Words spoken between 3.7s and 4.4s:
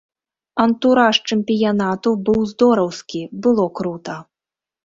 крута.